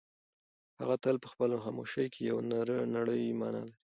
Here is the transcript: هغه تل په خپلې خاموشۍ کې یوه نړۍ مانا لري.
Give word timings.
هغه 0.79 0.95
تل 1.03 1.15
په 1.23 1.27
خپلې 1.33 1.55
خاموشۍ 1.63 2.07
کې 2.13 2.21
یوه 2.29 2.41
نړۍ 2.97 3.21
مانا 3.39 3.61
لري. 3.65 3.71